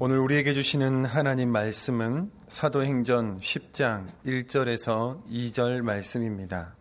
[0.00, 6.74] 오늘 우리에게 주시는 하나님 말씀은 사도행전 10장 1절에서 2절 말씀입니다.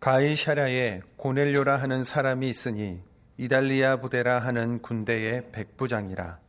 [0.00, 3.00] 가이샤라에 고넬료라 하는 사람이 있으니
[3.36, 6.40] 이달리아 부대라 하는 군대의 백부장이라.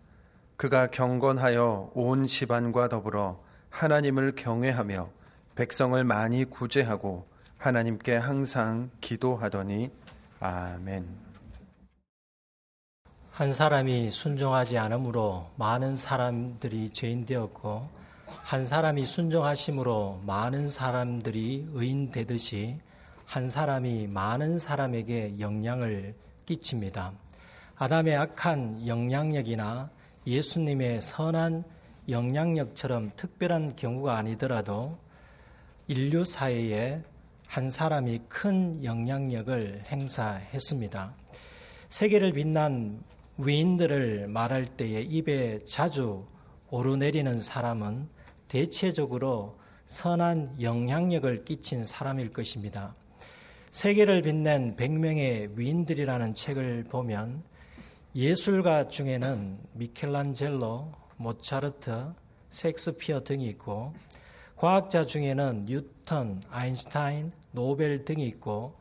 [0.57, 5.11] 그가 경건하여 온 집안과 더불어 하나님을 경외하며
[5.53, 7.27] 백성을 많이 구제하고
[7.59, 9.91] 하나님께 항상 기도하더니
[10.39, 11.30] 아멘.
[13.31, 17.87] 한 사람이 순종하지 않으므로 많은 사람들이 죄인 되었고
[18.27, 22.77] 한 사람이 순종하심으로 많은 사람들이 의인 되듯이
[23.25, 26.13] 한 사람이 많은 사람에게 영향을
[26.45, 27.13] 끼칩니다.
[27.77, 29.89] 아담의 악한 영향력이나
[30.27, 31.63] 예수님의 선한
[32.09, 34.97] 영향력처럼 특별한 경우가 아니더라도
[35.87, 37.01] 인류 사회에
[37.47, 41.13] 한 사람이 큰 영향력을 행사했습니다.
[41.87, 43.01] 세계를 빛난
[43.43, 46.25] 위인들을 말할 때에 입에 자주
[46.69, 48.07] 오르내리는 사람은
[48.47, 49.53] 대체적으로
[49.85, 52.95] 선한 영향력을 끼친 사람일 것입니다.
[53.71, 57.43] 세계를 빛낸 100명의 위인들이라는 책을 보면
[58.15, 62.13] 예술가 중에는 미켈란젤로, 모차르트,
[62.49, 63.93] 섹스피어 등이 있고
[64.57, 68.75] 과학자 중에는 뉴턴, 아인슈타인, 노벨 등이 있고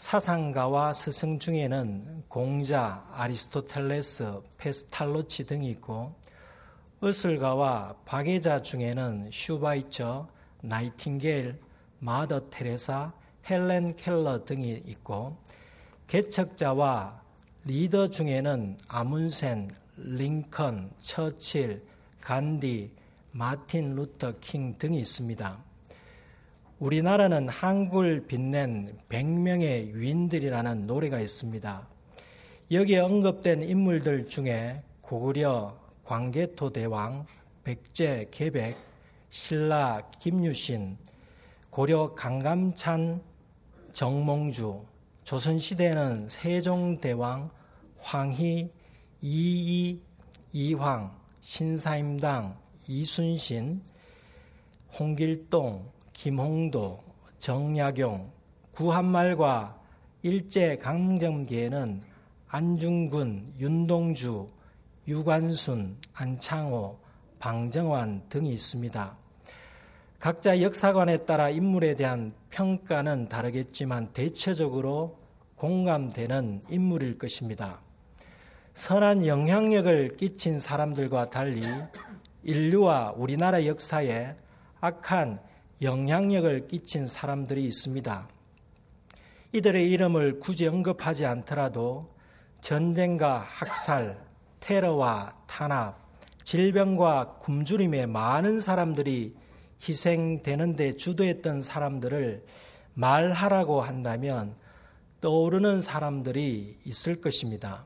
[0.00, 6.14] 사상가와 스승 중에는 공자, 아리스토텔레스, 페스탈로치 등이 있고
[7.02, 10.26] 의술가와 박애자 중에는 슈바이처,
[10.62, 11.60] 나이팅게일,
[11.98, 13.12] 마더 테레사,
[13.50, 15.36] 헬렌 켈러 등이 있고
[16.06, 17.20] 개척자와
[17.66, 21.84] 리더 중에는 아문센, 링컨, 처칠,
[22.22, 22.90] 간디,
[23.32, 25.69] 마틴 루터 킹 등이 있습니다.
[26.80, 31.86] 우리나라는 한국을 빛낸 100명의 유인들이라는 노래가 있습니다.
[32.70, 37.26] 여기에 언급된 인물들 중에 고구려 광개토 대왕,
[37.64, 38.78] 백제 개백,
[39.28, 40.96] 신라 김유신,
[41.68, 43.20] 고려 강감찬
[43.92, 44.82] 정몽주,
[45.24, 47.50] 조선시대는 세종대왕,
[47.98, 48.72] 황희,
[49.20, 50.02] 이이,
[50.54, 52.56] 이황, 신사임당,
[52.88, 53.82] 이순신,
[54.98, 57.02] 홍길동, 김홍도,
[57.38, 58.30] 정약용,
[58.72, 59.80] 구한말과
[60.20, 62.02] 일제 강점기에는
[62.46, 64.46] 안중근, 윤동주,
[65.08, 66.98] 유관순, 안창호,
[67.38, 69.16] 방정환 등이 있습니다.
[70.18, 75.16] 각자 역사관에 따라 인물에 대한 평가는 다르겠지만 대체적으로
[75.56, 77.80] 공감되는 인물일 것입니다.
[78.74, 81.62] 선한 영향력을 끼친 사람들과 달리
[82.42, 84.36] 인류와 우리나라 역사에
[84.82, 85.48] 악한
[85.82, 88.28] 영향력을 끼친 사람들이 있습니다.
[89.52, 92.14] 이들의 이름을 굳이 언급하지 않더라도
[92.60, 94.18] 전쟁과 학살,
[94.60, 95.98] 테러와 탄압,
[96.44, 99.34] 질병과 굶주림에 많은 사람들이
[99.88, 102.44] 희생되는데 주도했던 사람들을
[102.94, 104.54] 말하라고 한다면
[105.20, 107.84] 떠오르는 사람들이 있을 것입니다.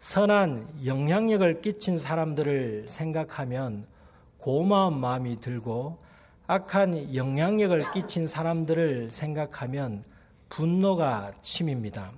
[0.00, 3.86] 선한 영향력을 끼친 사람들을 생각하면
[4.38, 5.98] 고마운 마음이 들고
[6.48, 10.04] 악한 영향력을 끼친 사람들을 생각하면
[10.48, 12.12] 분노가 침입니다.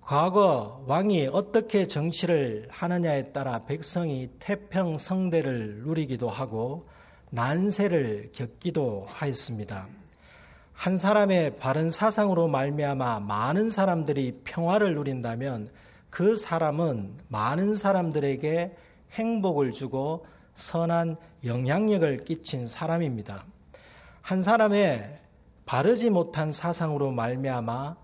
[0.00, 6.88] 과거 왕이 어떻게 정치를 하느냐에 따라 백성이 태평성대를 누리기도 하고
[7.30, 9.88] 난세를 겪기도 하였습니다.
[10.72, 15.70] 한 사람의 바른 사상으로 말미암아 많은 사람들이 평화를 누린다면
[16.08, 18.76] 그 사람은 많은 사람들에게
[19.10, 20.24] 행복을 주고
[20.54, 23.44] 선한 영향력을 끼친 사람입니다.
[24.22, 25.20] 한 사람의
[25.66, 27.96] 바르지 못한 사상으로 말미암아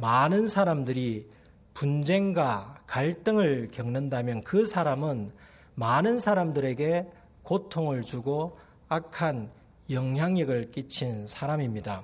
[0.00, 1.28] 많은 사람들이
[1.74, 5.30] 분쟁과 갈등을 겪는다면 그 사람은
[5.74, 7.06] 많은 사람들에게
[7.42, 8.58] 고통을 주고
[8.88, 9.50] 악한
[9.90, 12.02] 영향력을 끼친 사람입니다.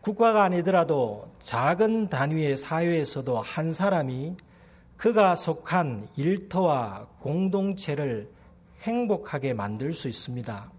[0.00, 4.36] 국가가 아니더라도 작은 단위의 사회에서도 한 사람이
[4.96, 8.28] 그가 속한 일터와 공동체를
[8.82, 10.70] 행복하게 만들 수 있습니다.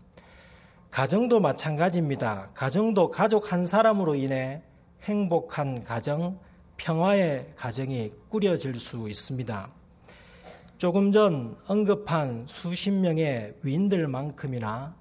[0.91, 2.49] 가정도 마찬가지입니다.
[2.53, 4.61] 가정도 가족 한 사람으로 인해
[5.03, 6.37] 행복한 가정,
[6.77, 9.69] 평화의 가정이 꾸려질 수 있습니다.
[10.77, 14.95] 조금 전 언급한 수십 명의 위인들만큼이나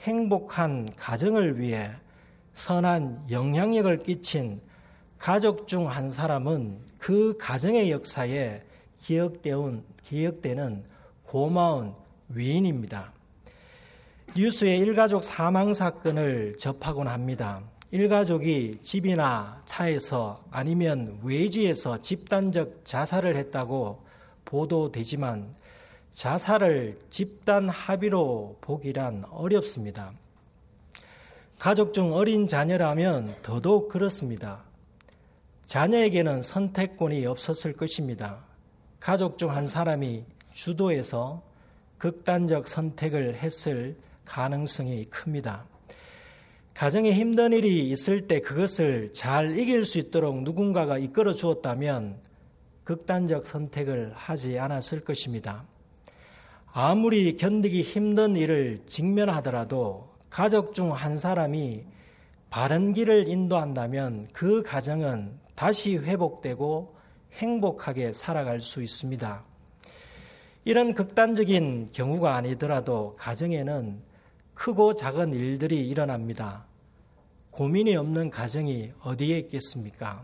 [0.00, 1.90] 행복한 가정을 위해
[2.54, 4.60] 선한 영향력을 끼친
[5.18, 8.62] 가족 중 한 사람은 그 가정의 역사에
[8.98, 10.84] 기억되는
[11.24, 11.94] 고마운
[12.30, 13.12] 위인입니다.
[14.36, 17.62] 뉴스에 일가족 사망 사건을 접하곤 합니다.
[17.90, 24.04] 일가족이 집이나 차에서 아니면 외지에서 집단적 자살을 했다고
[24.44, 25.56] 보도되지만
[26.12, 30.12] 자살을 집단 합의로 보기란 어렵습니다.
[31.58, 34.62] 가족 중 어린 자녀라면 더더욱 그렇습니다.
[35.66, 38.44] 자녀에게는 선택권이 없었을 것입니다.
[39.00, 41.42] 가족 중 한 사람이 주도해서
[42.00, 45.66] 극단적 선택을 했을 가능성이 큽니다.
[46.74, 52.16] 가정에 힘든 일이 있을 때 그것을 잘 이길 수 있도록 누군가가 이끌어 주었다면
[52.84, 55.64] 극단적 선택을 하지 않았을 것입니다.
[56.72, 61.84] 아무리 견디기 힘든 일을 직면하더라도 가족 중 한 사람이
[62.48, 66.96] 바른 길을 인도한다면 그 가정은 다시 회복되고
[67.34, 69.49] 행복하게 살아갈 수 있습니다.
[70.64, 74.02] 이런 극단적인 경우가 아니더라도 가정에는
[74.54, 76.66] 크고 작은 일들이 일어납니다.
[77.50, 80.22] 고민이 없는 가정이 어디에 있겠습니까?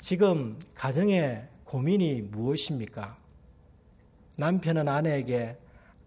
[0.00, 3.16] 지금 가정에 고민이 무엇입니까?
[4.38, 5.58] 남편은 아내에게,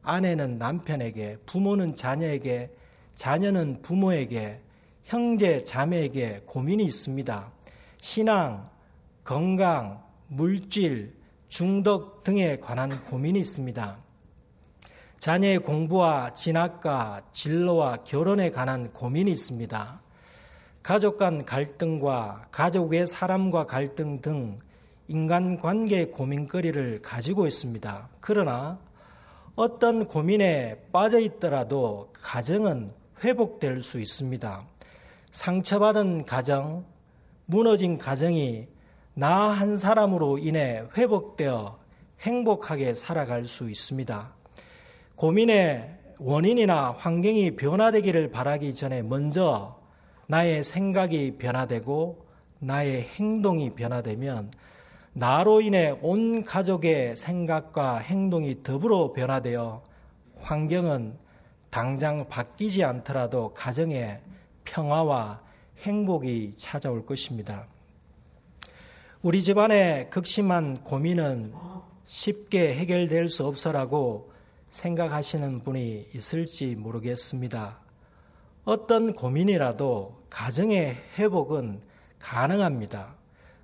[0.01, 2.71] 아내는 남편에게, 부모는 자녀에게,
[3.13, 4.59] 자녀는 부모에게,
[5.03, 7.51] 형제, 자매에게 고민이 있습니다.
[8.01, 8.69] 신앙,
[9.23, 11.15] 건강, 물질,
[11.47, 13.97] 중독 등에 관한 고민이 있습니다.
[15.19, 20.01] 자녀의 공부와 진학과 진로와 결혼에 관한 고민이 있습니다.
[20.83, 24.59] 가족 간 갈등과 가족 외 사람과 갈등 등
[25.07, 28.09] 인간관계 고민거리를 가지고 있습니다.
[28.19, 28.79] 그러나
[29.55, 32.91] 어떤 고민에 빠져 있더라도 가정은
[33.23, 34.67] 회복될 수 있습니다.
[35.31, 36.85] 상처받은 가정,
[37.45, 38.67] 무너진 가정이
[39.17, 41.79] 나 한 사람으로 인해 회복되어
[42.19, 44.33] 행복하게 살아갈 수 있습니다.
[45.15, 45.89] 고민의
[46.19, 49.79] 원인이나 환경이 변화되기를 바라기 전에 먼저
[50.27, 52.25] 나의 생각이 변화되고
[52.59, 54.51] 나의 행동이 변화되면
[55.13, 59.81] 나로 인해 온 가족의 생각과 행동이 더불어 변화되어
[60.41, 61.17] 환경은
[61.69, 64.19] 당장 바뀌지 않더라도 가정에
[64.65, 65.41] 평화와
[65.83, 67.65] 행복이 찾아올 것입니다.
[69.25, 71.51] 우리 집안의 극심한 고민은
[72.05, 74.31] 쉽게 해결될 수 없어라고
[74.69, 77.79] 생각하시는 분이 있을지 모르겠습니다.
[78.65, 81.81] 어떤 고민이라도 가정의 회복은
[82.19, 83.15] 가능합니다.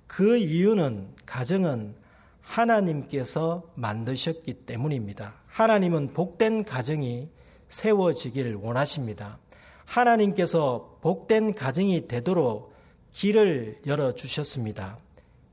[0.08, 1.94] 그 이유는 가정은
[2.40, 5.34] 하나님께서 만드셨기 때문입니다.
[5.46, 7.28] 하나님은 복된 가정이
[7.68, 9.38] 세워지기를 원하십니다.
[9.84, 12.74] 하나님께서 복된 가정이 되도록
[13.12, 14.98] 길을 열어 주셨습니다.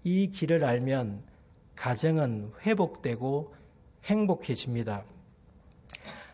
[0.09, 1.21] 이 길을 알면
[1.75, 3.53] 가정은 회복되고
[4.05, 5.03] 행복해집니다.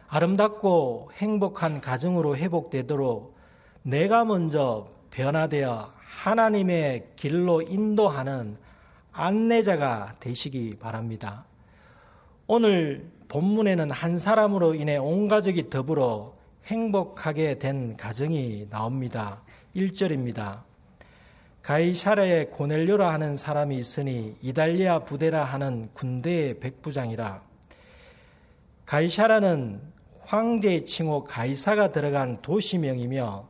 [0.08, 3.36] 아름답고 행복한 가정으로 회복되도록
[3.82, 8.56] 내가 먼저 변화되어 하나님의 길로 인도하는
[9.12, 11.44] 안내자가 되시기 바랍니다.
[12.48, 16.34] 오늘 본문에는 한 사람으로 인해 온 가족이 더불어
[16.66, 19.42] 행복하게 된 가정이 나옵니다.
[19.76, 20.75] 1절입니다.
[21.66, 27.42] 가이샤라에 고넬료라 하는 사람이 있으니 이달리아 부대라 하는 군대의 백부장이라.
[28.86, 29.82] 가이샤라는
[30.20, 33.50] 황제의 칭호 가이사가 들어간 도시명이며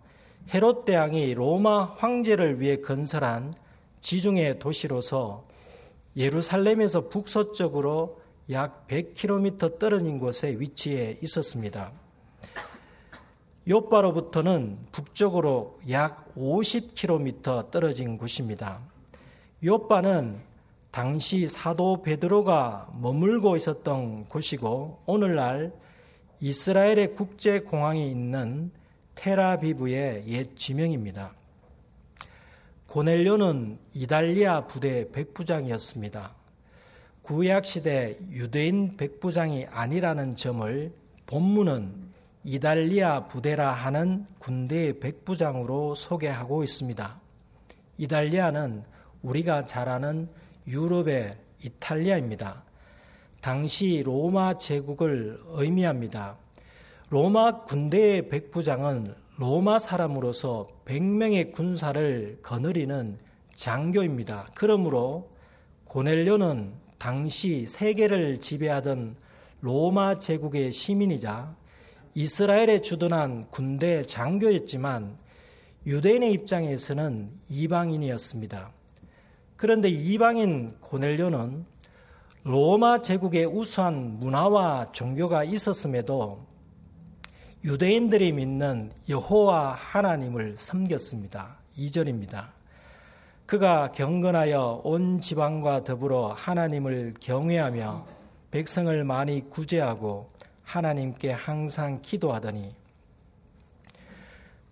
[0.54, 3.54] 헤롯 대왕이 로마 황제를 위해 건설한
[4.00, 5.46] 지중해 도시로서
[6.16, 11.92] 예루살렘에서 북서쪽으로 약 100km 떨어진 곳에 위치해 있었습니다.
[13.68, 18.80] 요바로부터는 북쪽으로 약 50km 떨어진 곳입니다.
[19.64, 20.40] 요바는
[20.92, 25.74] 당시 사도 베드로가 머물고 있었던 곳이고 오늘날
[26.40, 28.72] 이스라엘의 국제 공항이 있는
[29.16, 31.34] 테라비브의 옛 지명입니다.
[32.88, 36.36] 고넬료는 이달리아 부대 백부장이었습니다.
[37.24, 40.94] 구약 시대 유대인 백부장이 아니라는 점을
[41.26, 42.05] 본문은
[42.48, 47.20] 이달리아 부대라 하는 군대의 백부장으로 소개하고 있습니다.
[47.98, 48.84] 이달리아는
[49.24, 50.30] 우리가 잘 아는
[50.68, 52.62] 유럽의 이탈리아입니다.
[53.42, 56.38] 당시 로마 제국을 의미합니다.
[57.10, 63.18] 로마 군대의 백부장은 로마 사람으로서 100명의 군사를 거느리는
[63.56, 64.50] 장교입니다.
[64.54, 65.32] 그러므로
[65.86, 69.16] 고넬료는 당시 세계를 지배하던
[69.62, 71.56] 로마 제국의 시민이자
[72.18, 75.18] 이스라엘에 주둔한 군대 장교였지만
[75.86, 78.72] 유대인의 입장에서는 이방인이었습니다.
[79.58, 81.66] 그런데 이방인 고넬료는
[82.44, 86.46] 로마 제국의 우수한 문화와 종교가 있었음에도
[87.66, 91.58] 유대인들이 믿는 여호와 하나님을 섬겼습니다.
[91.78, 92.46] 2절입니다.
[93.46, 98.06] 그가 경건하여 온 지방과 더불어 하나님을 경외하며
[98.52, 100.35] 백성을 많이 구제하고
[100.66, 102.76] 하나님께 항상 기도하더니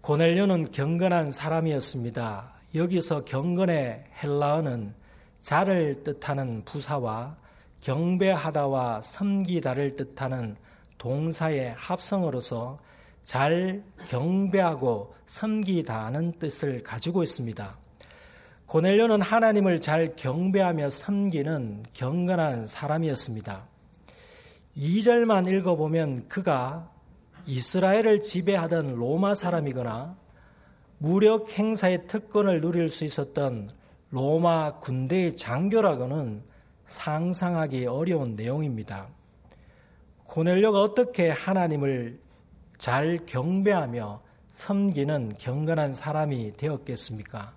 [0.01, 2.51] 고넬료는 경건한 사람이었습니다.
[2.75, 4.93] 여기서 경건의 헬라어는
[5.39, 7.37] 자를 뜻하는 부사와
[7.81, 10.57] 경배하다와 섬기다를 뜻하는
[10.97, 12.79] 동사의 합성어로서
[13.23, 17.77] 잘 경배하고 섬기다는 뜻을 가지고 있습니다.
[18.65, 23.72] 고넬료는 하나님을 잘 경배하며 섬기는 경건한 사람이었습니다.
[24.77, 26.89] 2절만 읽어보면 그가
[27.45, 30.15] 이스라엘을 지배하던 로마 사람이거나
[30.97, 33.69] 무력 행사의 특권을 누릴 수 있었던
[34.09, 36.43] 로마 군대의 장교라고는
[36.85, 39.07] 상상하기 어려운 내용입니다.
[40.25, 42.19] 고넬료가 어떻게 하나님을
[42.77, 47.53] 잘 경배하며 섬기는 경건한 사람이 되었겠습니까?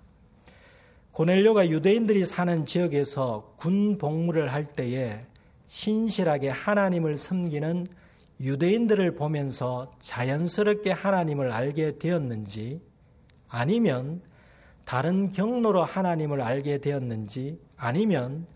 [1.11, 5.19] 고넬료가 유대인들이 사는 지역에서 군 복무를 할 때에
[5.67, 7.87] 신실하게 하나님을 섬기는
[8.39, 12.81] 유대인들을 보면서 자연스럽게 하나님을 알게 되었는지
[13.47, 14.21] 아니면
[14.85, 18.47] 다른 경로로 하나님을 알게 되었는지 아니면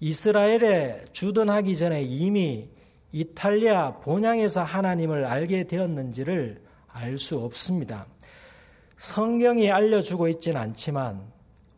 [0.00, 2.68] 이스라엘에 주둔하기 전에 이미
[3.12, 8.06] 이탈리아 본향에서 하나님을 알게 되었는지를 알 수 없습니다.
[8.96, 11.22] 성경이 알려주고 있지는 않지만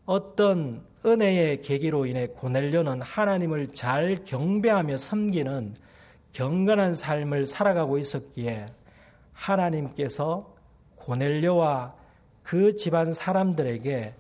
[0.09, 5.75] 어떤 은혜의 계기로 인해 고넬료는 하나님을 잘 경배하며 섬기는
[6.33, 8.65] 경건한 삶을 살아가고 있었기에
[9.35, 10.51] 하나님께서
[10.97, 11.95] 고넬료와
[12.43, 14.15] 그 집안 사람들에게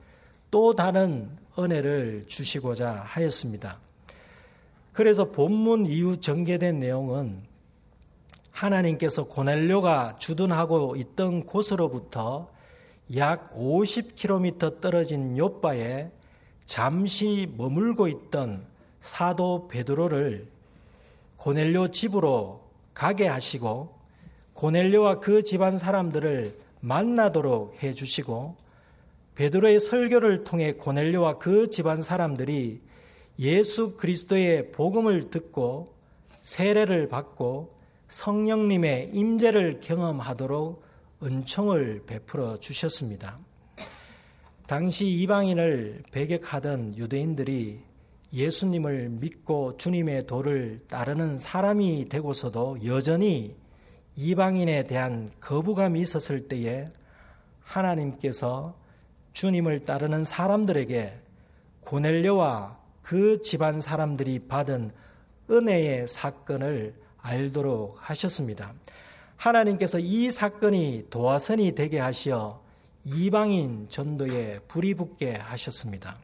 [0.51, 3.79] 또 다른 은혜를 주시고자 하였습니다.
[4.93, 7.41] 그래서 본문 이후 전개된 내용은
[8.51, 12.51] 하나님께서 고넬료가 주둔하고 있던 곳으로부터
[13.17, 16.11] 약 50km 떨어진 요바에
[16.67, 18.67] 잠시 머물고 있던
[19.01, 20.45] 사도 베드로를
[21.37, 23.97] 고넬료 집으로 가게 하시고
[24.53, 28.57] 고넬료와 그 집안 사람들을 만나도록 해 주시고
[29.37, 32.81] 베드로의 설교를 통해 고넬료와 그 집안 사람들이
[33.39, 35.87] 예수 그리스도의 복음을 듣고
[36.43, 37.71] 세례를 받고
[38.09, 40.83] 성령님의 임재를 경험하도록
[41.23, 43.39] 은총을 베풀어 주셨습니다.
[44.67, 47.81] 당시 이방인을 배격하던 유대인들이
[48.33, 53.57] 예수님을 믿고 주님의 도를 따르는 사람이 되고서도 여전히
[54.17, 56.91] 이방인에 대한 거부감이 있었을 때에
[57.63, 58.77] 하나님께서
[59.33, 61.19] 주님을 따르는 사람들에게
[61.81, 64.93] 고넬료와 그 집안 사람들이 받은
[65.51, 68.75] 은혜의 사건을 알도록 하셨습니다.
[69.39, 72.61] 하나님께서 이 사건이 도화선이 되게 하시어
[73.05, 76.19] 이방인 전도에 불이 붙게 하셨습니다.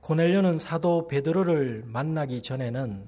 [0.00, 3.04] 고넬료는 사도 베드로를 만나기 전에는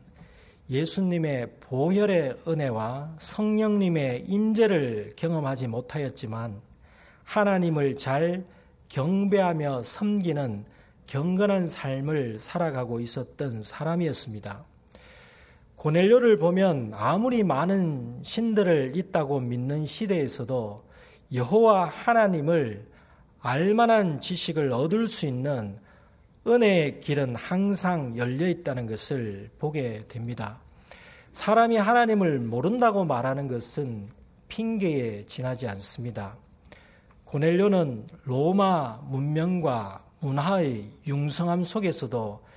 [0.69, 6.61] 예수님의 보혈의 은혜와 성령님의 임재를 경험하지 못하였지만
[7.25, 8.45] 하나님을 잘
[8.88, 10.64] 경배하며 섬기는
[11.07, 14.64] 경건한 삶을 살아가고 있었던 사람이었습니다.
[15.81, 20.85] 고넬료를 보면 아무리 많은 신들을 있다고 믿는 시대에서도
[21.33, 22.87] 여호와 하나님을
[23.41, 25.79] 알만한 지식을 얻을 수 있는
[26.47, 30.61] 은혜의 길은 항상 열려 있다는 것을 보게 됩니다.
[31.33, 34.11] 사람이 하나님을 모른다고 말하는 것은
[34.49, 36.37] 핑계에 지나지 않습니다.
[37.25, 42.50] 고넬료는 로마 문명과 문화의 융성함 속에서도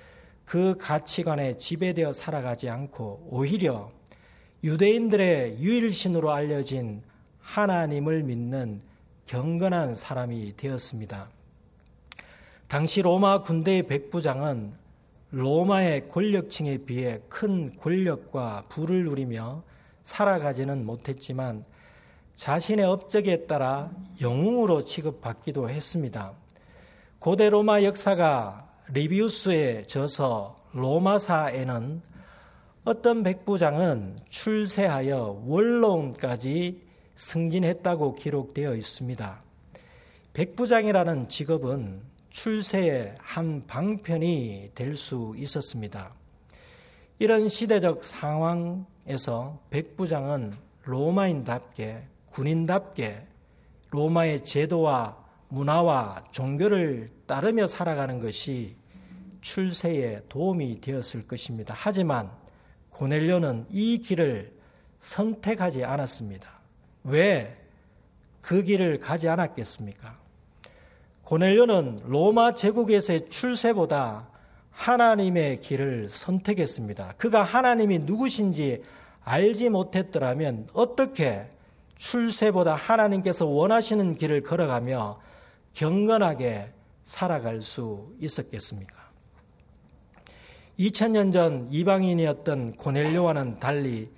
[0.45, 3.91] 그 가치관에 지배되어 살아가지 않고 오히려
[4.63, 7.01] 유대인들의 유일신으로 알려진
[7.41, 8.81] 하나님을 믿는
[9.25, 11.29] 경건한 사람이 되었습니다.
[12.67, 14.73] 당시 로마 군대의 백부장은
[15.31, 19.63] 로마의 권력층에 비해 큰 권력과 부를 누리며
[20.03, 21.65] 살아가지는 못했지만
[22.35, 26.33] 자신의 업적에 따라 영웅으로 취급받기도 했습니다.
[27.19, 32.03] 고대 로마 역사가 리비우스에 져서 로마사에는
[32.85, 36.83] 어떤 백부장은 출세하여 원로원까지
[37.15, 39.41] 승진했다고 기록되어 있습니다.
[40.33, 46.13] 백부장이라는 직업은 출세의 한 방편이 될 수 있었습니다.
[47.17, 53.25] 이런 시대적 상황에서 백부장은 로마인답게 군인답게
[53.89, 55.17] 로마의 제도와
[55.50, 58.82] 문화와 종교를 따르며 살아가는 것이
[59.43, 61.75] 출세에 도움이 되었을 것입니다.
[61.77, 62.31] 하지만
[62.89, 64.51] 고넬료는 이 길을
[65.00, 66.59] 선택하지 않았습니다.
[67.03, 67.63] 왜
[68.43, 70.15] 그 길을 가지 않았겠습니까?
[71.23, 74.27] 고넬료는 로마 제국에서의 출세보다
[74.69, 77.13] 하나님의 길을 선택했습니다.
[77.17, 78.83] 그가 하나님이 누구신지
[79.23, 81.47] 알지 못했더라면 어떻게
[81.95, 85.21] 출세보다 하나님께서 원하시는 길을 걸어가며
[85.71, 86.73] 경건하게
[87.05, 89.02] 살아갈 수 있었겠습니까?
[90.80, 94.10] 2000년 전 이방인이었던 고넬료와는 달리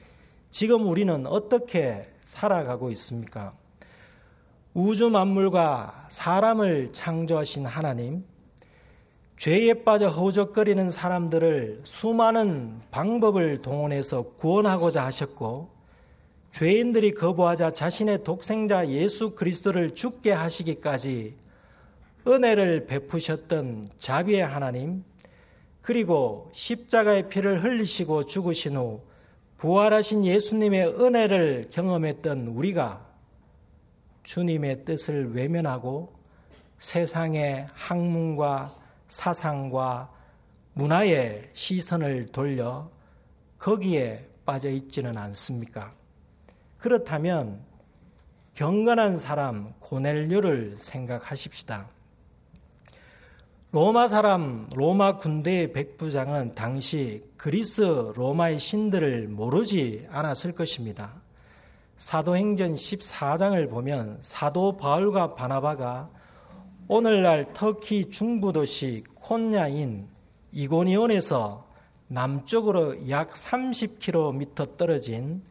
[0.51, 3.51] 지금 우리는 어떻게 살아가고 있습니까?
[4.73, 8.25] 우주 만물과 사람을 창조하신 하나님,
[9.37, 15.69] 죄에 빠져 허우적거리는 사람들을 수많은 방법을 동원해서 구원하고자 하셨고,
[16.51, 21.35] 죄인들이 거부하자 자신의 독생자 예수 그리스도를 죽게 하시기까지
[22.27, 25.03] 은혜를 베푸셨던 자비의 하나님,
[25.85, 29.03] 그리고 십자가의 피를 흘리시고 죽으신 후
[29.57, 33.05] 부활하신 예수님의 은혜를 경험했던 우리가
[34.23, 36.11] 주님의 뜻을 외면하고
[36.79, 38.73] 세상의 학문과
[39.09, 40.11] 사상과
[40.73, 42.89] 문화의 시선을 돌려
[43.59, 45.91] 거기에 빠져 있지는 않습니까?
[46.79, 47.61] 그렇다면
[48.55, 51.94] 경건한 사람 고넬료를 생각하십시다.
[53.75, 57.81] 로마 사람, 로마 군대의 백부장은 당시 그리스
[58.15, 61.15] 로마의 신들을 모르지 않았을 것입니다.
[61.97, 66.09] 사도행전 14장을 보면 사도 바울과 바나바가
[66.87, 70.07] 오늘날 터키 중부 도시 콘야인
[70.53, 71.67] 이고니온에서
[72.07, 75.43] 남쪽으로 약 30km 떨어진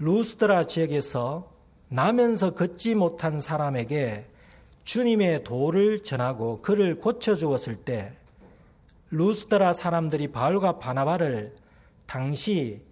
[0.00, 1.48] 루스드라 지역에서
[1.86, 4.26] 나면서 걷지 못한 사람에게
[4.90, 8.12] 주님의 도를 전하고 그를 고쳐 주었을 때
[9.12, 11.54] 루스드라 사람들이 바울과 바나바를
[12.06, 12.82] 당시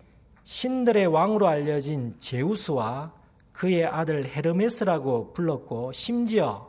[0.44, 3.12] 신들의 왕으로 알려진 제우스와
[3.52, 6.68] 그의 아들 헤르메스라고 불렀고 심지어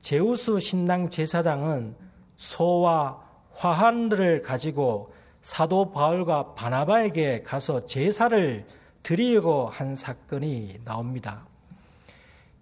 [0.00, 1.94] 제우스 신당 제사장은
[2.36, 3.22] 소와
[3.52, 8.66] 화환들을 가지고 사도 바울과 바나바에게 가서 제사를
[9.04, 11.47] 드리려고 한 사건이 나옵니다.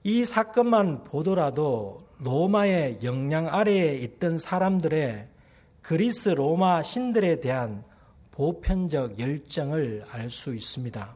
[0.09, 5.27] 이 사건만 보더라도 로마의 영향 아래에 있던 사람들의
[5.83, 7.83] 그리스 로마 신들에 대한
[8.31, 11.12] 보편적 열정을 알 수 있습니다.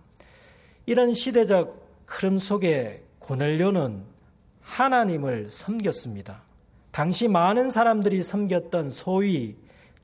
[0.86, 4.02] 이런 시대적 흐름 속에 고넬료는
[4.60, 6.42] 하나님을 섬겼습니다.
[6.90, 9.54] 당시 많은 사람들이 섬겼던 소위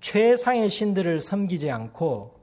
[0.01, 2.39] 최상의 신들을 섬기지 않고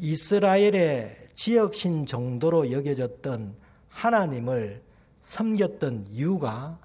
[0.00, 3.54] 이스라엘의 지역신 정도로 여겨졌던
[3.88, 4.89] 하나님을
[5.22, 6.78] 섬겼던 이유가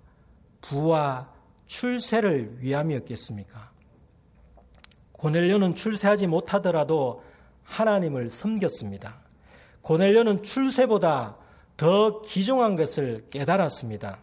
[0.61, 1.29] 부와
[1.67, 3.71] 출세를 위함이었겠습니까?
[5.13, 7.23] 고넬료는 출세하지 못하더라도
[7.63, 9.17] 하나님을 섬겼습니다.
[9.81, 11.37] 고넬료는 출세보다
[11.77, 14.19] 더 귀중한 것을 깨달았습니다.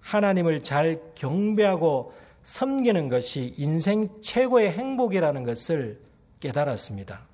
[0.00, 6.00] 하나님을 잘 경배하고 섬기는 것이 인생 최고의 행복이라는 것을
[6.40, 7.26] 깨달았습니다.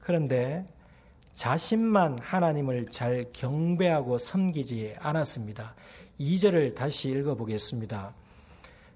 [0.00, 0.64] 그런데
[1.36, 5.74] 자신만 하나님을 잘 경배하고 섬기지 않았습니다.
[6.18, 8.14] 2절을 다시 읽어보겠습니다.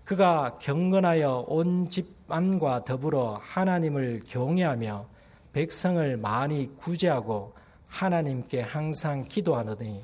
[0.06, 5.06] 그가 경건하여 온 집안과 더불어 하나님을 경외하며
[5.52, 7.52] 백성을 많이 구제하고
[7.88, 10.02] 하나님께 항상 기도하더니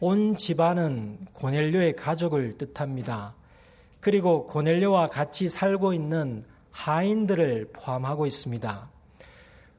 [0.00, 3.34] 온 집안은 고넬료의 가족을 뜻합니다.
[4.00, 8.93] 그리고 고넬료와 같이 살고 있는 하인들을 포함하고 있습니다.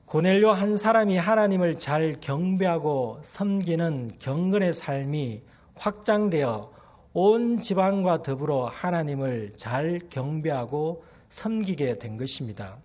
[0.05, 5.41] 고넬료 한 사람이 하나님을 잘 경배하고 섬기는 경건의 삶이
[5.73, 6.71] 확장되어
[7.13, 12.77] 온 집안과 더불어 하나님을 잘 경배하고 섬기게 된 것입니다.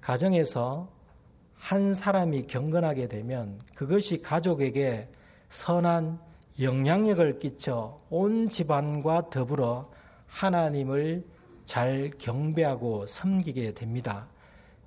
[0.00, 0.88] 가정에서
[1.54, 5.08] 한 사람이 경건하게 되면 그것이 가족에게
[5.50, 6.18] 선한
[6.60, 9.84] 영향력을 끼쳐 온 집안과 더불어
[10.26, 11.24] 하나님을
[11.64, 14.26] 잘 경배하고 섬기게 됩니다.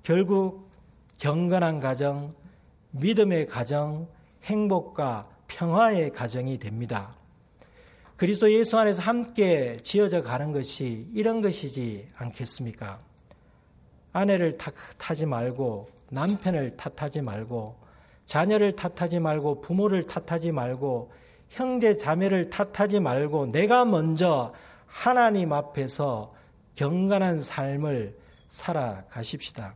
[0.02, 0.67] 결국
[1.18, 2.34] 경건한 가정,
[2.92, 4.08] 믿음의 가정,
[4.44, 7.14] 행복과 평화의 가정이 됩니다.
[8.16, 12.98] 그리스도 예수 안에서 함께 지어져 가는 것이 이런 것이지 않겠습니까?
[14.12, 17.76] 아내를 탓하지 말고 남편을 탓하지 말고
[18.24, 21.12] 자녀를 탓하지 말고 부모를 탓하지 말고
[21.48, 24.52] 형제 자매를 탓하지 말고 내가 먼저
[24.86, 26.28] 하나님 앞에서
[26.74, 28.16] 경건한 삶을
[28.48, 29.74] 살아가십시다.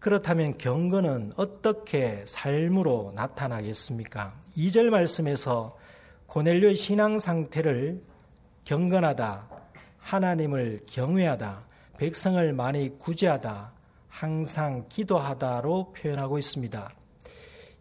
[0.00, 4.34] 그렇다면 경건은 어떻게 삶으로 나타나겠습니까?
[4.56, 5.76] 2절 말씀에서
[6.26, 8.00] 고넬료의 신앙 상태를
[8.64, 9.48] 경건하다,
[9.98, 11.60] 하나님을 경외하다,
[11.96, 13.72] 백성을 많이 구제하다,
[14.08, 16.90] 항상 기도하다로 표현하고 있습니다.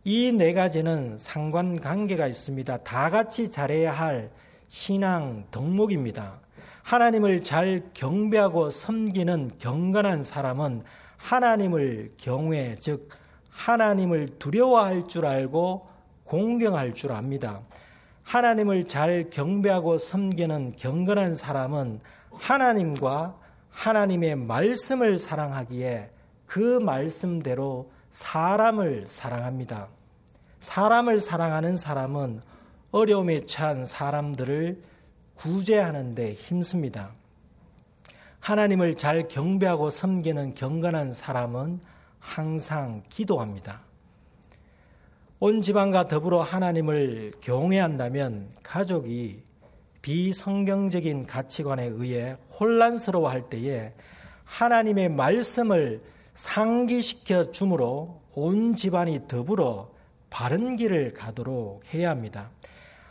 [0.05, 2.77] 이 네 가지는 상관관계가 있습니다.
[2.77, 4.31] 다 같이 잘해야 할
[4.69, 6.39] 신앙 덕목입니다.
[6.83, 10.83] 하나님을 잘 경배하고 섬기는 경건한 사람은
[11.17, 13.09] 하나님을 경외, 즉
[13.49, 15.87] 하나님을 두려워할 줄 알고
[16.23, 17.61] 공경할 줄 압니다.
[18.23, 22.01] 하나님을 잘 경배하고 섬기는 경건한 사람은
[22.31, 23.37] 하나님과
[23.69, 26.11] 하나님의 말씀을 사랑하기에
[26.45, 29.87] 그 말씀대로 사람을 사랑합니다.
[30.59, 32.41] 사람을 사랑하는 사람은
[32.91, 34.81] 어려움에 처한 사람들을
[35.35, 37.11] 구제하는 데 힘씁니다.
[38.47, 41.81] 하나님을 잘 경배하고 섬기는 경건한 사람은
[42.17, 43.81] 항상 기도합니다.
[45.41, 49.43] 온 집안과 더불어 하나님을 경외한다면 가족이
[50.01, 53.91] 비성경적인 가치관에 의해 혼란스러워 할 때에
[54.45, 56.01] 하나님의 말씀을
[56.33, 59.91] 상기시켜 주므로 온 집안이 더불어
[60.29, 62.49] 바른 길을 가도록 해야 합니다.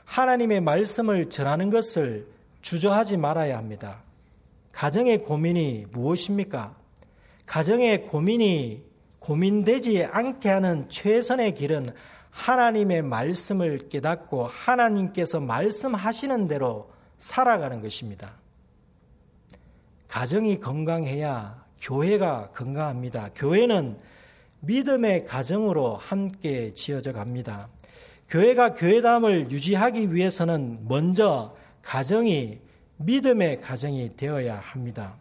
[0.07, 2.27] 하나님의 말씀을 전하는 것을
[2.63, 4.06] 주저하지 말아야 합니다.
[4.77, 6.77] 가정의 고민이 무엇입니까?
[7.47, 8.85] 가정의 고민이
[9.21, 11.89] 고민되지 않게 하는 최선의 길은
[12.29, 18.35] 하나님의 말씀을 깨닫고 하나님께서 말씀하시는 대로 살아가는 것입니다.
[20.09, 23.31] 가정이 건강해야 교회가 건강합니다.
[23.35, 23.99] 교회는
[24.61, 27.71] 믿음의 가정으로 함께 지어져 갑니다.
[28.29, 32.66] 교회가 교회담을 유지하기 위해서는 먼저 가정이
[32.99, 35.15] 믿음의 가정이 되어야 합니다.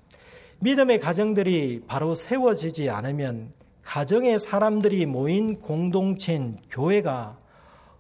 [0.60, 3.52] 믿음의 가정들이 바로 세워지지 않으면
[3.84, 7.38] 가정의 사람들이 모인 공동체인 교회가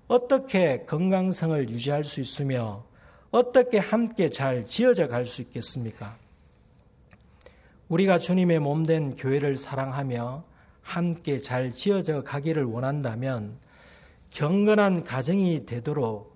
[0.07, 2.85] 어떻게 건강성을 유지할 수 있으며
[3.31, 6.17] 어떻게 함께 잘 지어져 갈 수 있겠습니까?
[7.89, 10.43] 우리가 주님의 몸된 교회를 사랑하며
[10.81, 13.57] 함께 잘 지어져 가기를 원한다면
[14.31, 16.34] 경건한 가정이 되도록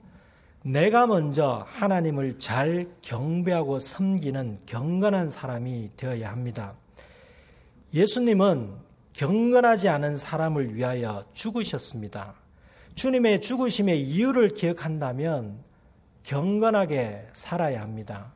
[0.64, 6.76] 내가 먼저 하나님을 잘 경배하고 섬기는 경건한 사람이 되어야 합니다.
[7.94, 8.74] 예수님은
[9.14, 12.36] 경건하지 않은 사람을 위하여 죽으셨습니다.
[12.96, 15.60] 주님의 죽으심의 이유를 기억한다면
[16.24, 18.34] 경건하게 살아야 합니다.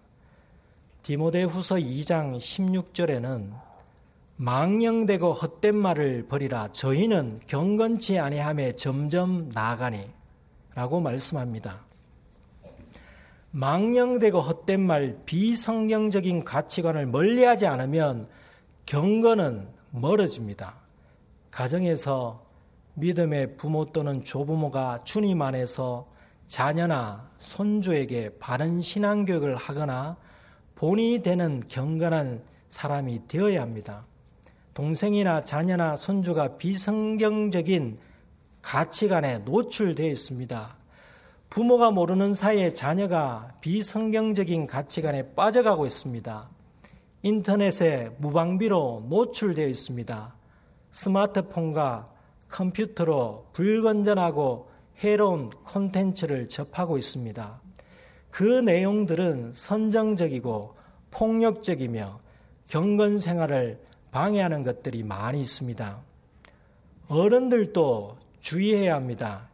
[1.04, 3.52] 디모데 후서 2장 16절에는
[4.38, 10.10] 망령되고 헛된 말을 버리라 저희는 경건치 아니함에 점점 나아가니
[10.74, 11.93] 라고 말씀합니다.
[13.56, 18.28] 망령되고 헛된 말 비성경적인 가치관을 멀리하지 않으면
[18.88, 20.78] 경건은 멀어집니다.
[21.52, 22.44] 가정에서
[22.96, 26.08] 믿음의 부모 또는 조부모가 주님 안에서
[26.48, 30.18] 자녀나 손주에게 바른 신앙교육을 하거나
[30.74, 34.06] 본이 되는 경건한 사람이 되어야 합니다.
[34.74, 38.00] 동생이나 자녀나 손주가 비성경적인
[38.64, 40.83] 가치관에 노출되어 있습니다.
[41.54, 46.50] 부모가 모르는 사이에 자녀가 비성경적인 가치관에 빠져가고 있습니다.
[47.22, 50.36] 인터넷에 무방비로 노출되어 있습니다.
[50.90, 52.10] 스마트폰과
[52.50, 54.72] 컴퓨터로 불건전하고
[55.04, 57.62] 해로운 콘텐츠를 접하고 있습니다.
[58.32, 60.76] 그 내용들은 선정적이고
[61.12, 62.20] 폭력적이며
[62.68, 66.02] 경건 생활을 방해하는 것들이 많이 있습니다.
[67.10, 69.53] 어른들도 주의해야 합니다.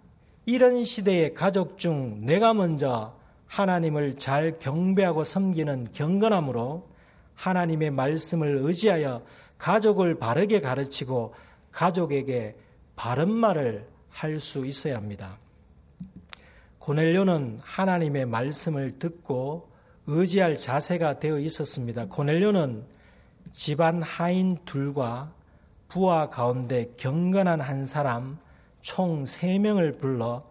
[0.50, 3.14] 이런 시대의 가족 중 내가 먼저
[3.46, 6.90] 하나님을 잘 경배하고 섬기는 경건함으로
[7.36, 9.24] 하나님의 말씀을 의지하여
[9.60, 11.36] 가족을 바르게 가르치고
[11.72, 12.56] 가족에게
[12.96, 15.38] 바른 말을 할 수 있어야 합니다.
[16.80, 19.70] 고넬료는 하나님의 말씀을 듣고
[20.08, 22.08] 의지할 자세가 되어 있었습니다.
[22.08, 22.86] 고넬료는
[23.52, 25.32] 집안 하인 둘과
[25.88, 28.40] 부하 가운데 경건한 한 사람
[28.82, 30.44] 총 3명을 불러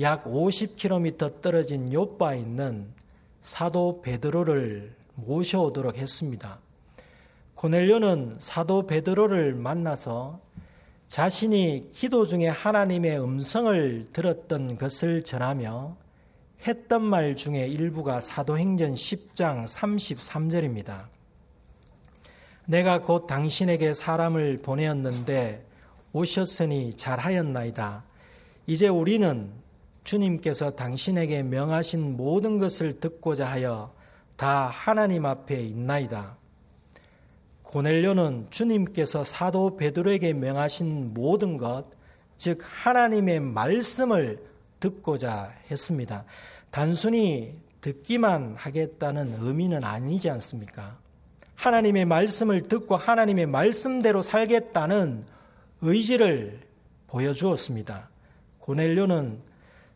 [0.00, 2.88] 약 50km 떨어진 요바에 있는
[3.42, 6.58] 사도 베드로를 모셔오도록 했습니다.
[7.54, 10.40] 고넬료는 사도 베드로를 만나서
[11.08, 15.96] 자신이 기도 중에 하나님의 음성을 들었던 것을 전하며
[16.66, 21.04] 했던 말 중에 일부가 사도행전 10장 33절입니다.
[22.64, 25.66] 내가 곧 당신에게 사람을 보내었는데
[26.12, 28.04] 오셨으니 잘하였나이다.
[28.66, 29.50] 이제 우리는
[30.04, 33.94] 주님께서 당신에게 명하신 모든 것을 듣고자 하여
[34.36, 36.36] 다 하나님 앞에 있나이다.
[37.62, 41.84] 고넬료는 주님께서 사도 베드로에게 명하신 모든 것,
[42.36, 44.42] 즉 하나님의 말씀을
[44.80, 46.24] 듣고자 했습니다.
[46.70, 50.98] 단순히 듣기만 하겠다는 의미는 아니지 않습니까?
[51.54, 55.22] 하나님의 말씀을 듣고 하나님의 말씀대로 살겠다는
[55.82, 56.60] 의지를
[57.08, 58.08] 보여주었습니다.
[58.60, 59.40] 고넬료는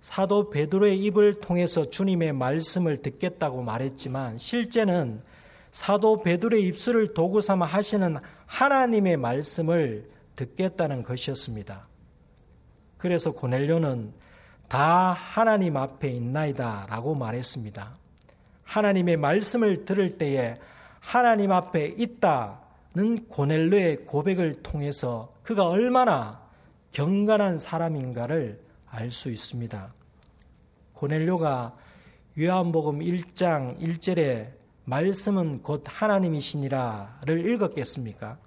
[0.01, 5.23] 사도 베드로의 입을 통해서 주님의 말씀을 듣겠다고 말했지만 실제는
[5.71, 11.87] 사도 베드로의 입술을 도구 삼아 하시는 하나님의 말씀을 듣겠다는 것이었습니다.
[12.99, 14.13] 그래서 고넬료는
[14.69, 17.95] 다 하나님 앞에 있나이다 라고 말했습니다.
[18.65, 20.59] 하나님의 말씀을 들을 때에
[21.01, 26.43] 하나님 앞에 있다는 고넬료의 고백을 통해서 그가 얼마나
[26.91, 29.95] 경건한 사람인가를 알 수 있습니다.
[30.93, 31.77] 고넬료가
[32.37, 34.51] 요한복음 1장 1절에
[34.87, 38.39] 말씀은 곧 하나님이시니라를 읽었겠습니까?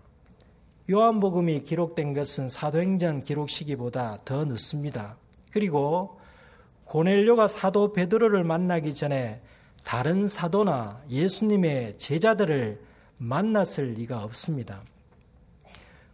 [0.91, 5.15] 요한복음이 기록된 것은 사도행전 기록 시기보다 더 늦습니다.
[5.51, 6.19] 그리고
[6.83, 9.41] 고넬료가 사도 베드로를 만나기 전에
[9.85, 12.81] 다른 사도나 예수님의 제자들을
[13.17, 14.83] 만났을 리가 없습니다.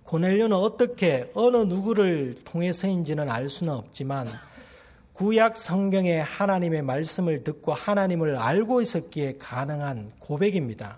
[0.05, 4.27] 고넬료는 어떻게 어느 누구를 통해서인지는 알 수는 없지만
[5.13, 10.97] 구약 성경의 하나님의 말씀을 듣고 하나님을 알고 있었기에 가능한 고백입니다.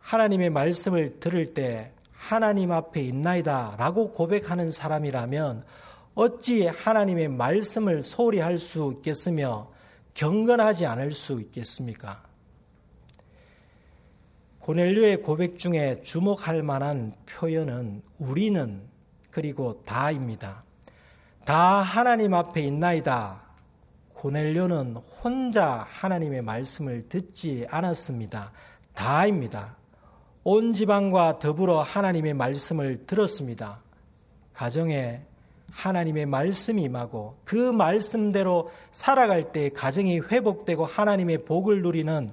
[0.00, 5.64] 하나님의 말씀을 들을 때 하나님 앞에 있나이다 라고 고백하는 사람이라면
[6.14, 9.70] 어찌 하나님의 말씀을 소홀히 할 수 있겠으며
[10.14, 12.27] 경건하지 않을 수 있겠습니까?
[14.68, 18.82] 고넬료의 고백 중에 주목할 만한 표현은 우리는
[19.30, 20.62] 그리고 다입니다.
[21.46, 23.40] 다 하나님 앞에 있나이다.
[24.12, 28.52] 고넬료는 혼자 하나님의 말씀을 듣지 않았습니다.
[28.92, 29.74] 다입니다.
[30.44, 33.80] 온 지방과 더불어 하나님의 말씀을 들었습니다.
[34.52, 35.22] 가정에
[35.70, 42.28] 하나님의 말씀이 임하고 그 말씀대로 살아갈 때 가정이 회복되고 하나님의 복을 누리는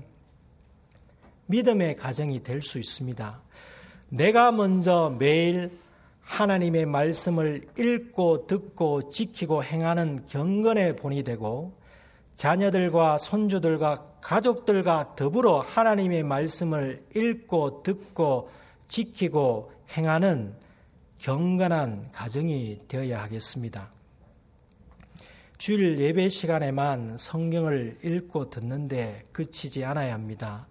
[1.48, 3.42] 믿음의 가정이 될 수 있습니다.
[4.10, 5.72] 내가 먼저 매일
[6.22, 11.78] 하나님의 말씀을 읽고 듣고 지키고 행하는 경건의 본이 되고
[12.36, 18.50] 자녀들과 손주들과 가족들과 더불어 하나님의 말씀을 읽고 듣고
[18.88, 20.54] 지키고 행하는
[21.20, 23.90] 경건한 가정이 되어야 하겠습니다.
[25.58, 30.68] 주일 예배 시간에만 성경을 읽고 듣는데 그치지 않아야 합니다.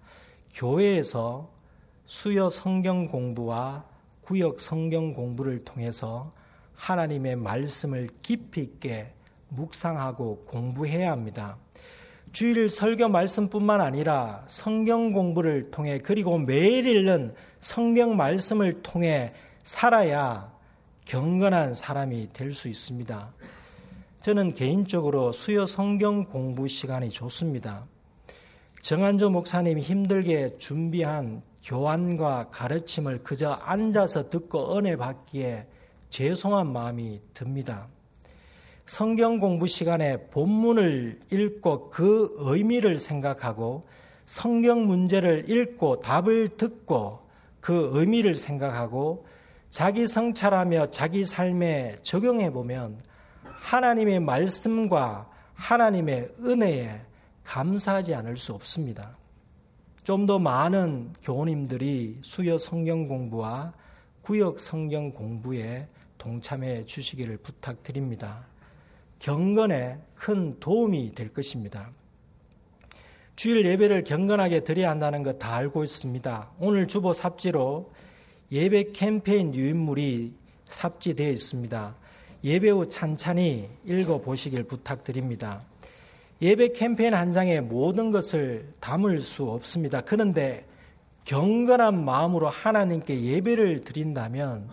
[0.55, 1.51] 교회에서
[2.07, 3.85] 수요 성경 공부와
[4.23, 6.33] 구역 성경 공부를 통해서
[6.75, 9.13] 하나님의 말씀을 깊이 있게
[9.49, 11.57] 묵상하고 공부해야 합니다.
[12.33, 20.53] 주일 설교 말씀뿐만 아니라 성경 공부를 통해 그리고 매일 읽는 성경 말씀을 통해 살아야
[21.05, 23.33] 경건한 사람이 될 수 있습니다.
[24.21, 27.87] 저는 개인적으로 수요 성경 공부 시간이 좋습니다.
[28.85, 35.67] 정한조 목사님이 힘들게 준비한 교환과 가르침을 그저 앉아서 듣고 은혜 받기에
[36.11, 37.87] 죄송한 마음이 듭니다.
[38.85, 43.85] 성경 공부 시간에 본문을 읽고 그 의미를 생각하고
[44.27, 47.21] 성경 문제를 읽고 답을 듣고
[47.61, 49.27] 그 의미를 생각하고
[49.71, 53.01] 자기 성찰하며 자기 삶에 적용해 보면
[53.45, 57.14] 하나님의 말씀과 하나님의 은혜에
[57.45, 59.17] 감사하지 않을 수 없습니다.
[60.05, 63.73] 좀 더 많은 교우님들이 수요 성경 공부와
[64.23, 68.47] 구역 성경 공부에 동참해 주시기를 부탁드립니다.
[69.19, 71.91] 경건에 큰 도움이 될 것입니다.
[73.37, 76.51] 주일 예배를 경건하게 드려야 한다는 것 다 알고 있습니다.
[76.59, 77.91] 오늘 주보 삽지로
[78.53, 80.35] 예배 캠페인 유인물이
[80.67, 81.97] 삽지되어 있습니다.
[82.45, 85.63] 예배 후 찬찬히 읽어 보시길 부탁드립니다.
[86.43, 90.01] 예배 캠페인 한 장에 모든 것을 담을 수 없습니다.
[90.01, 90.67] 그런데
[91.25, 94.69] 경건한 마음으로 하나님께 예배를 드린다면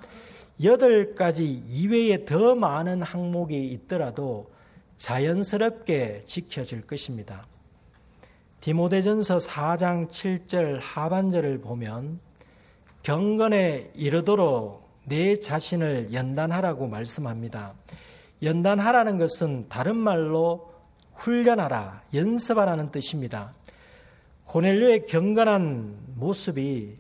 [0.63, 4.52] 여덟 가지 이외에 더 많은 항목이 있더라도
[4.97, 7.45] 자연스럽게 지켜질 것입니다.
[8.60, 12.19] 디모데전서 4장 7절 하반절을 보면
[13.02, 17.74] 경건에 이르도록 내 자신을 연단하라고 말씀합니다.
[18.43, 20.70] 연단하라는 것은 다른 말로
[21.21, 23.53] 훈련하라, 연습하라는 뜻입니다.
[24.45, 26.97] 고넬료의 경건한 모습이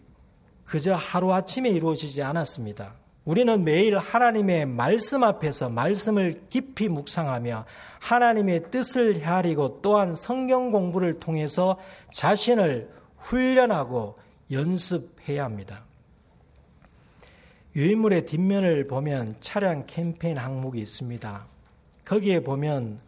[0.63, 2.93] 그저 하루아침에 이루어지지 않았습니다.
[3.25, 7.65] 우리는 매일 하나님의 말씀 앞에서 말씀을 깊이 묵상하며
[7.99, 11.77] 하나님의 뜻을 헤아리고 또한 성경 공부를 통해서
[12.13, 14.17] 자신을 훈련하고
[14.51, 15.83] 연습해야 합니다.
[17.75, 21.45] 유인물의 뒷면을 보면 차량 캠페인 항목이 있습니다.
[22.05, 22.99] 거기에 보면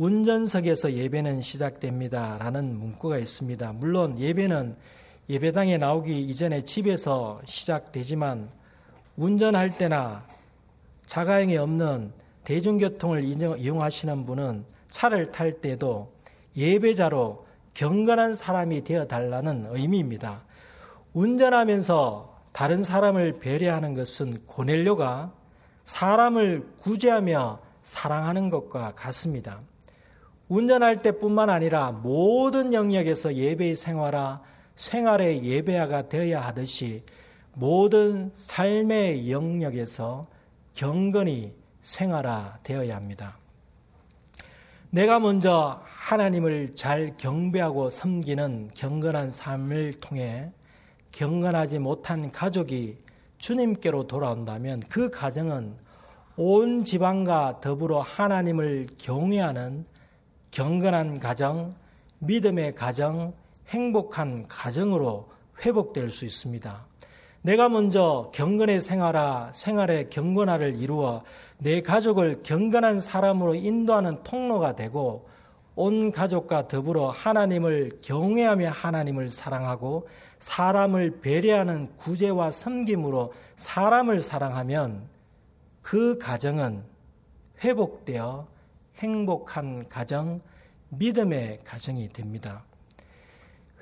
[0.00, 2.38] 운전석에서 예배는 시작됩니다.
[2.38, 3.74] 라는 문구가 있습니다.
[3.74, 4.74] 물론 예배는
[5.28, 8.48] 예배당에 나오기 이전에 집에서 시작되지만
[9.18, 10.24] 운전할 때나
[11.04, 13.24] 자가용이 없는 대중교통을
[13.58, 16.10] 이용하시는 분은 차를 탈 때도
[16.56, 20.40] 예배자로 경건한 사람이 되어 달라는 의미입니다.
[21.12, 25.30] 운전하면서 다른 사람을 배려하는 것은 고넬료가
[25.84, 29.60] 사람을 구제하며 사랑하는 것과 같습니다.
[30.50, 34.42] 운전할 때뿐만 아니라 모든 영역에서 예배의 생활화,
[34.74, 37.04] 생활의 예배화가 되어야 하듯이
[37.54, 40.26] 모든 삶의 영역에서
[40.74, 43.38] 경건이 생활화 되어야 합니다.
[44.90, 50.50] 내가 먼저 하나님을 잘 경배하고 섬기는 경건한 삶을 통해
[51.12, 52.98] 경건하지 못한 가족이
[53.38, 55.76] 주님께로 돌아온다면 그 가정은
[56.36, 59.84] 온 지방과 더불어 하나님을 경외하는
[60.50, 61.74] 경건한 가정,
[62.18, 63.32] 믿음의 가정,
[63.68, 65.28] 행복한 가정으로
[65.64, 66.86] 회복될 수 있습니다.
[67.42, 71.22] 내가 먼저 경건의 생활화, 생활의 경건화를 이루어
[71.58, 75.28] 내 가족을 경건한 사람으로 인도하는 통로가 되고
[75.74, 80.08] 온 가족과 더불어 하나님을 경외하며 하나님을 사랑하고
[80.40, 85.08] 사람을 배려하는 구제와 섬김으로 사람을 사랑하면
[85.80, 86.82] 그 가정은
[87.64, 88.46] 회복되어
[89.00, 90.40] 행복한 가정,
[90.90, 92.64] 믿음의 가정이 됩니다.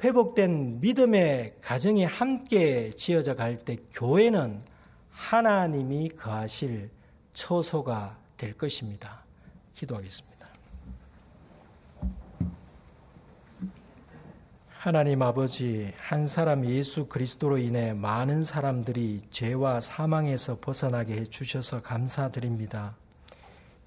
[0.02, 4.62] 회복된 믿음의 가정이 함께 지어져 갈 때 교회는
[5.10, 6.90] 하나님이 거하실
[7.32, 9.24] 처소가 될 것입니다.
[9.74, 10.38] 기도하겠습니다.
[14.68, 22.94] 하나님 아버지, 한 사람 예수 그리스도로 인해 많은 사람들이 죄와 사망에서 벗어나게 해 주셔서 감사드립니다.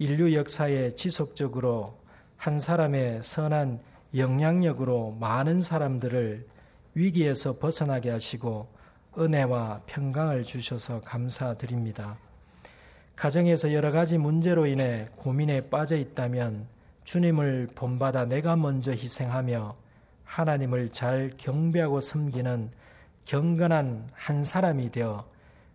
[0.02, 1.96] 인류 역사에 지속적으로
[2.36, 3.80] 한 사람의 선한
[4.16, 6.48] 영향력으로 많은 사람들을
[6.96, 8.68] 위기에서 벗어나게 하시고
[9.16, 12.18] 은혜와 평강을 주셔서 감사드립니다.
[13.16, 16.66] 가정에서 여러 가지 문제로 인해 고민에 빠져 있다면
[17.04, 19.76] 주님을 본받아 내가 먼저 희생하며
[20.24, 22.72] 하나님을 잘 경배하고 섬기는
[23.26, 25.30] 경건한 한 사람이 되어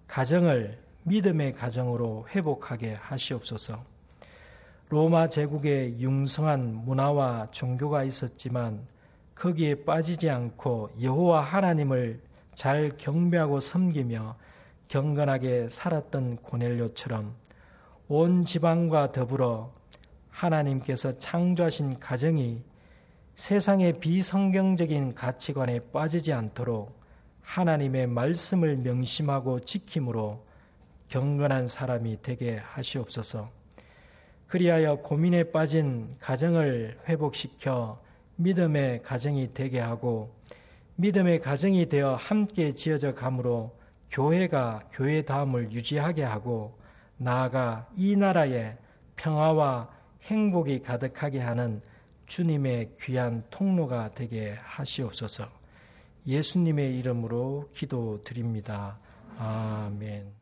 [0.08, 3.95] 가정을 믿음의 가정으로 회복하게 하시옵소서.
[4.88, 8.87] 로마 제국에 융성한 문화와 종교가 있었지만
[9.35, 12.20] 거기에 빠지지 않고 여호와 하나님을
[12.55, 14.37] 잘 경배하고 섬기며
[14.87, 17.35] 경건하게 살았던 고넬료처럼
[18.07, 19.72] 온 지방과 더불어
[20.31, 22.62] 하나님께서 창조하신 가정이
[23.35, 26.96] 세상의 비성경적인 가치관에 빠지지 않도록
[27.42, 30.46] 하나님의 말씀을 명심하고 지킴으로
[31.09, 33.65] 경건한 사람이 되게 하시옵소서.
[34.46, 38.00] 그리하여 고민에 빠진 가정을 회복시켜
[38.37, 40.35] 믿음의 가정이 되게 하고
[40.96, 43.76] 믿음의 가정이 되어 함께 지어져 가므로
[44.11, 46.78] 교회가 교회다움을 유지하게 하고
[47.16, 48.76] 나아가 이 나라에
[49.16, 49.90] 평화와
[50.22, 51.80] 행복이 가득하게 하는
[52.26, 55.48] 주님의 귀한 통로가 되게 하시옵소서.
[56.26, 58.98] 예수님의 이름으로 기도드립니다.
[59.38, 60.36] 아멘.